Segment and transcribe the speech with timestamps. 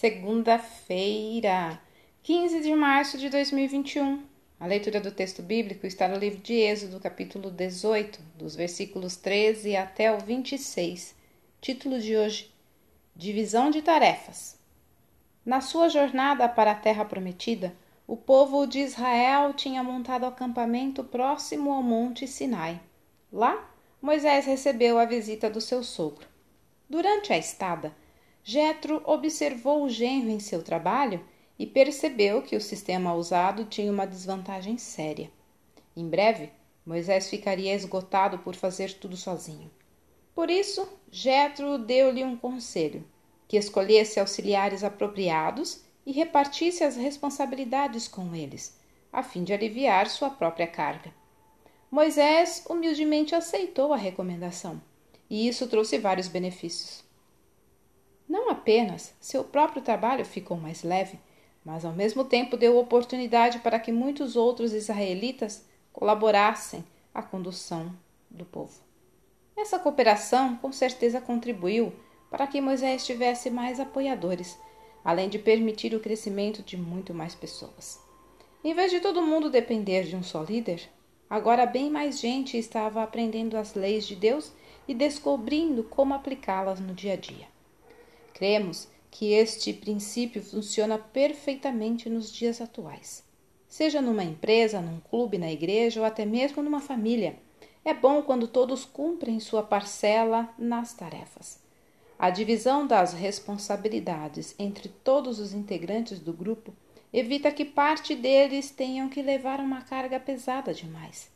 [0.00, 1.82] Segunda-feira,
[2.22, 4.22] 15 de março de 2021.
[4.60, 9.74] A leitura do texto bíblico está no livro de Êxodo, capítulo 18, dos versículos 13
[9.74, 11.16] até o 26.
[11.60, 12.48] Título de hoje:
[13.16, 14.56] Divisão de tarefas.
[15.44, 17.74] Na sua jornada para a terra prometida,
[18.06, 22.80] o povo de Israel tinha montado acampamento próximo ao Monte Sinai.
[23.32, 23.68] Lá,
[24.00, 26.28] Moisés recebeu a visita do seu sogro.
[26.88, 27.92] Durante a estada,
[28.50, 31.22] Jetro observou o genro em seu trabalho
[31.58, 35.30] e percebeu que o sistema usado tinha uma desvantagem séria.
[35.94, 36.50] Em breve,
[36.82, 39.70] Moisés ficaria esgotado por fazer tudo sozinho.
[40.34, 43.06] Por isso, Jetro deu-lhe um conselho:
[43.46, 48.80] que escolhesse auxiliares apropriados e repartisse as responsabilidades com eles,
[49.12, 51.12] a fim de aliviar sua própria carga.
[51.90, 54.80] Moisés humildemente aceitou a recomendação,
[55.28, 57.06] e isso trouxe vários benefícios.
[58.28, 61.18] Não apenas seu próprio trabalho ficou mais leve,
[61.64, 66.84] mas ao mesmo tempo deu oportunidade para que muitos outros israelitas colaborassem
[67.14, 67.92] à condução
[68.30, 68.80] do povo.
[69.56, 71.92] Essa cooperação com certeza contribuiu
[72.30, 74.58] para que Moisés tivesse mais apoiadores
[75.08, 77.98] além de permitir o crescimento de muito mais pessoas.
[78.62, 80.88] Em vez de todo mundo depender de um só líder,
[81.30, 84.52] agora bem mais gente estava aprendendo as leis de Deus
[84.86, 87.46] e descobrindo como aplicá-las no dia a dia.
[88.38, 93.24] Cremos que este princípio funciona perfeitamente nos dias atuais.
[93.66, 97.36] Seja numa empresa, num clube, na igreja ou até mesmo numa família.
[97.84, 101.58] É bom quando todos cumprem sua parcela nas tarefas.
[102.16, 106.72] A divisão das responsabilidades entre todos os integrantes do grupo
[107.12, 111.28] evita que parte deles tenham que levar uma carga pesada demais.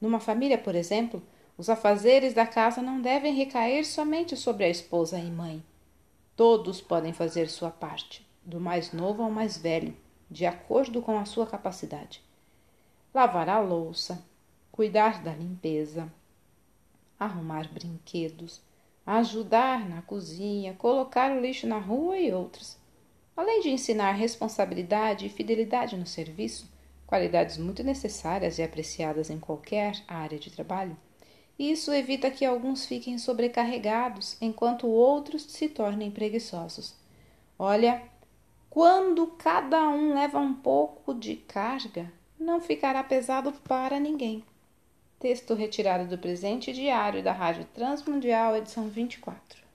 [0.00, 1.22] Numa família, por exemplo,
[1.58, 5.62] os afazeres da casa não devem recair somente sobre a esposa e mãe.
[6.36, 9.96] Todos podem fazer sua parte, do mais novo ao mais velho,
[10.30, 12.22] de acordo com a sua capacidade.
[13.14, 14.22] Lavar a louça,
[14.70, 16.12] cuidar da limpeza,
[17.18, 18.60] arrumar brinquedos,
[19.06, 22.76] ajudar na cozinha, colocar o lixo na rua e outros.
[23.34, 26.70] Além de ensinar responsabilidade e fidelidade no serviço,
[27.06, 30.98] qualidades muito necessárias e apreciadas em qualquer área de trabalho,
[31.58, 36.94] isso evita que alguns fiquem sobrecarregados enquanto outros se tornem preguiçosos.
[37.58, 38.02] Olha,
[38.68, 44.44] quando cada um leva um pouco de carga, não ficará pesado para ninguém.
[45.18, 49.65] Texto retirado do presente diário da Rádio Transmundial, edição 24.